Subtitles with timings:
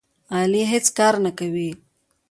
[0.37, 1.69] علي هېڅ کار نه کوي.